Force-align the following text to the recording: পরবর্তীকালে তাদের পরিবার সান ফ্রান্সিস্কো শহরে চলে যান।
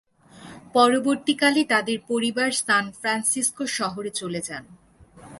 পরবর্তীকালে 0.73 1.61
তাদের 1.65 1.97
পরিবার 2.07 2.49
সান 2.51 2.85
ফ্রান্সিস্কো 2.91 3.63
শহরে 3.77 4.11
চলে 4.11 4.41
যান। 4.41 4.63